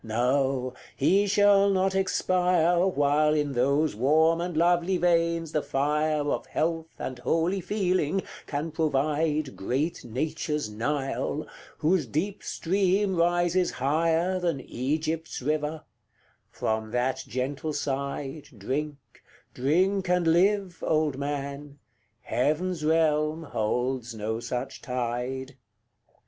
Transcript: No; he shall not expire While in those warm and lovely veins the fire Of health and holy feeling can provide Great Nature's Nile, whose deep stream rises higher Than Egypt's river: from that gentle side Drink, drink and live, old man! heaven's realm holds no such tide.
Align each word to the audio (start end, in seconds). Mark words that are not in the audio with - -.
No; 0.03 0.73
he 0.95 1.27
shall 1.27 1.69
not 1.69 1.93
expire 1.93 2.87
While 2.87 3.35
in 3.35 3.51
those 3.51 3.95
warm 3.95 4.41
and 4.41 4.57
lovely 4.57 4.97
veins 4.97 5.51
the 5.51 5.61
fire 5.61 6.27
Of 6.27 6.47
health 6.47 6.87
and 6.97 7.19
holy 7.19 7.61
feeling 7.61 8.23
can 8.47 8.71
provide 8.71 9.55
Great 9.55 10.03
Nature's 10.03 10.71
Nile, 10.71 11.45
whose 11.77 12.07
deep 12.07 12.41
stream 12.41 13.15
rises 13.15 13.69
higher 13.69 14.39
Than 14.39 14.59
Egypt's 14.61 15.39
river: 15.39 15.83
from 16.49 16.89
that 16.89 17.23
gentle 17.27 17.71
side 17.71 18.49
Drink, 18.57 18.97
drink 19.53 20.09
and 20.09 20.25
live, 20.25 20.81
old 20.83 21.19
man! 21.19 21.77
heaven's 22.21 22.83
realm 22.83 23.43
holds 23.43 24.15
no 24.15 24.39
such 24.39 24.81
tide. 24.81 25.57